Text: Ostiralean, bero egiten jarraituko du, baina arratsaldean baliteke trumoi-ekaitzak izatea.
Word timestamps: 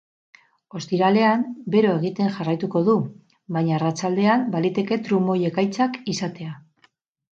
Ostiralean, 0.77 1.43
bero 1.75 1.91
egiten 1.97 2.31
jarraituko 2.37 2.81
du, 2.89 2.95
baina 3.57 3.77
arratsaldean 3.77 4.47
baliteke 4.57 4.99
trumoi-ekaitzak 5.09 6.01
izatea. 6.15 6.57